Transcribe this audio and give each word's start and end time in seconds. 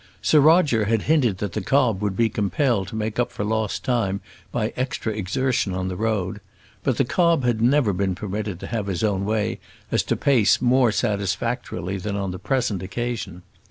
Sir 0.23 0.39
Roger 0.39 0.85
had 0.85 1.03
hinted 1.03 1.37
that 1.37 1.51
the 1.53 1.61
cob 1.61 2.01
would 2.01 2.15
be 2.17 2.27
compelled 2.27 2.87
to 2.87 2.95
make 2.95 3.19
up 3.19 3.31
for 3.31 3.43
lost 3.43 3.83
time 3.85 4.19
by 4.51 4.73
extra 4.75 5.13
exertion 5.13 5.75
on 5.75 5.89
the 5.89 5.95
road; 5.95 6.41
but 6.81 6.97
the 6.97 7.05
cob 7.05 7.43
had 7.43 7.61
never 7.61 7.93
been 7.93 8.15
permitted 8.15 8.59
to 8.61 8.65
have 8.73 8.87
his 8.87 9.03
own 9.03 9.25
way 9.25 9.59
as 9.91 10.01
to 10.01 10.15
pace 10.17 10.59
more 10.59 10.91
satisfactorily 10.91 11.97
than 11.99 12.15
on 12.15 12.31
the 12.31 12.39
present 12.39 12.81
occasion. 12.81 13.43